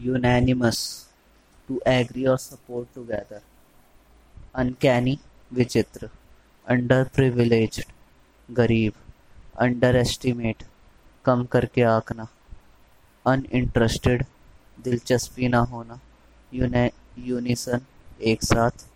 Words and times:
unanimous 0.00 0.80
to 1.68 1.80
agree 1.86 2.26
or 2.26 2.38
support 2.38 2.86
together 2.94 3.40
uncanny 4.54 5.16
विचित्र 5.50 6.10
underprivileged 6.66 7.88
गरीब 8.48 8.92
underestimate 9.66 10.64
कम 11.24 11.44
करके 11.52 11.82
आंकना 11.84 12.26
अनइंटरेस्टेड 13.26 14.24
दिलचस्पी 14.84 15.48
ना 15.48 15.58
होना 15.72 15.98
यूनिसन 16.52 17.80
एक 18.30 18.42
साथ 18.44 18.86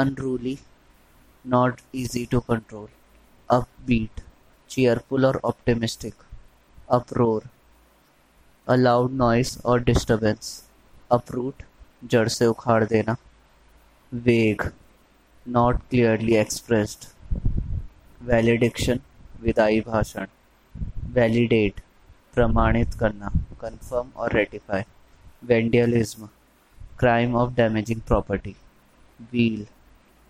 unruly 0.00 0.56
not 1.44 1.80
easy 2.02 2.26
to 2.32 2.40
control 2.50 2.88
upbeat 3.48 4.20
cheerful 4.70 5.26
or 5.26 5.36
optimistic 5.50 6.14
uproar 6.88 7.40
aloud 8.66 9.12
noise 9.12 9.60
और 9.64 9.82
डिस्टर्बेंस 9.82 10.68
अप्रूट 11.12 11.62
जड़ 12.04 12.28
से 12.28 12.46
उखाड़ 12.46 12.84
देना. 12.84 13.16
Vague 14.14 14.62
not 15.48 15.80
clearly 15.90 16.36
expressed 16.36 17.06
valediction 18.22 19.00
विदाई 19.42 19.80
भाषण. 19.80 20.26
वैलिडेट 21.04 21.80
प्रमाणित 22.34 22.94
करना. 22.94 23.32
कन्फर्म 23.60 24.08
और 24.16 24.32
ratify 24.32 24.82
vandalism 25.44 26.28
crime 26.98 27.34
of 27.36 27.52
damaging 27.54 28.00
property 28.00 28.56
wheel 29.20 29.66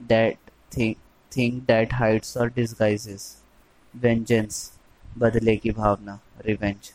that 0.00 0.38
think 0.76 1.62
that 1.62 1.94
heights 1.94 2.36
और 2.36 2.50
डिस्गाइजेस 2.50 3.42
वेंजेंस 3.96 4.78
बदले 5.18 5.56
की 5.56 5.70
भावना. 5.70 6.18
रिवेंज 6.46 6.92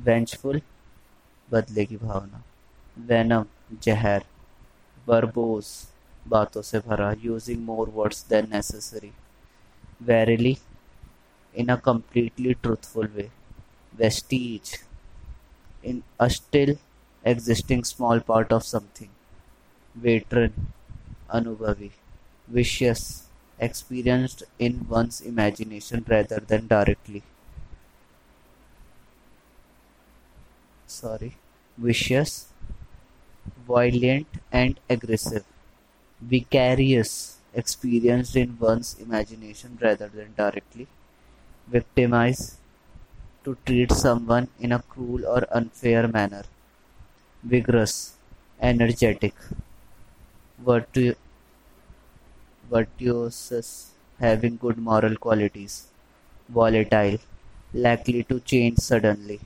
वेंचफुल 0.00 0.60
बदले 1.48 1.84
की 1.84 1.96
भावना। 1.96 2.42
वैनम 3.08 3.44
जहर 3.82 4.24
बरबोस 5.06 5.68
बातों 6.28 6.62
से 6.62 6.78
भरा 6.78 7.12
using 7.24 7.64
more 7.64 7.90
words 7.94 8.26
than 8.28 8.48
necessary 8.50 9.10
verily 10.02 10.56
in 11.54 11.68
a 11.68 11.76
completely 11.84 12.54
truthful 12.54 13.08
way 13.14 13.30
vestiges 13.92 14.78
in 15.84 16.02
a still 16.20 16.74
still 16.74 17.30
existing 17.30 17.82
small 17.84 18.20
part 18.28 18.52
of 18.52 18.64
something 18.64 20.02
veteran 20.02 20.66
अनुभवी 21.30 21.90
vicious 22.48 23.02
experienced 23.58 24.44
in 24.60 24.80
one's 24.88 25.22
imagination 25.26 26.04
rather 26.08 26.44
than 26.48 26.66
directly 26.66 27.22
sorry. 30.94 31.36
Vicious 31.78 32.48
violent 33.66 34.26
and 34.52 34.78
aggressive. 34.88 35.44
Vicarious. 36.20 37.38
Experienced 37.54 38.36
in 38.36 38.58
one's 38.58 38.96
imagination 39.00 39.78
rather 39.80 40.08
than 40.08 40.34
directly. 40.36 40.86
Victimize 41.68 42.58
to 43.44 43.56
treat 43.66 43.92
someone 43.92 44.48
in 44.60 44.72
a 44.72 44.80
cruel 44.82 45.26
or 45.26 45.46
unfair 45.52 46.08
manner. 46.08 46.44
Vigorous. 47.44 48.14
Energetic. 48.60 49.34
Virtu- 50.58 51.14
virtuous 52.68 53.92
having 54.18 54.56
good 54.56 54.76
moral 54.76 55.16
qualities. 55.16 55.86
Volatile. 56.48 57.18
Likely 57.72 58.24
to 58.24 58.40
change 58.40 58.78
suddenly 58.78 59.40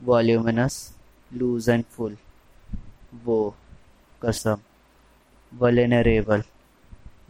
voluminous 0.00 0.76
loose 1.30 1.68
and 1.68 1.84
full. 1.96 2.14
वो 3.24 3.38
कसम 4.22 4.58
वलेनरेबल 5.52 6.42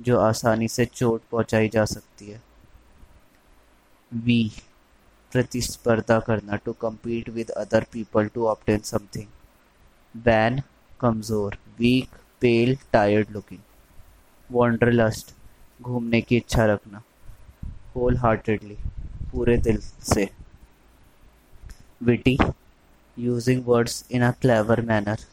जो 0.01 0.19
आसानी 0.21 0.69
से 0.69 0.85
चोट 0.87 1.23
पहुंचाई 1.33 1.69
जा 1.69 1.85
सकती 1.85 2.31
है। 2.31 2.41
वी 4.13 4.43
प्रतिस्पर्धा 5.33 6.19
करना 6.21 6.57
to 6.65 6.75
compete 6.85 7.29
with 7.35 7.51
other 7.59 7.83
people 7.95 8.31
to 8.37 8.47
obtain 8.53 8.87
something. 8.93 9.27
Wan 10.15 10.63
कमज़ोर 11.01 11.57
weak 11.79 12.17
pale 12.41 12.77
tired 12.93 13.31
looking 13.31 13.61
wanderlust, 14.51 15.33
घूमने 15.81 16.21
की 16.21 16.37
इच्छा 16.37 16.65
रखना 16.67 17.03
होल 17.97 18.17
हार्टेडली 18.17 18.77
पूरे 19.33 19.57
दिल 19.59 19.79
से। 20.05 20.29
Witty 22.03 22.37
using 23.17 23.65
words 23.67 24.05
in 24.11 24.23
a 24.23 24.31
clever 24.43 24.81
manner 24.91 25.25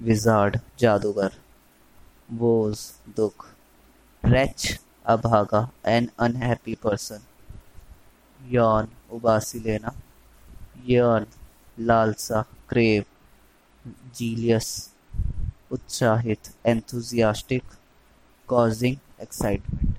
wizard 0.00 0.58
जादूगर 0.78 1.32
वोज 2.42 2.84
दुख 3.16 3.46
रेच 4.24 4.78
अभागा 5.14 5.62
एन 5.88 6.08
अनहैप्पी 6.26 6.74
पर्सन 6.84 7.26
यौन 8.40 8.88
उबासी 9.12 9.60
लेना 9.64 9.94
यौन 10.86 11.26
लालसा 11.78 12.44
क्रेव 12.68 13.04
जीलियस 14.16 14.72
उत्साहित 15.72 16.54
एंथुजियास्टिक 16.66 17.78
causing 18.48 18.98
excitement. 19.20 19.89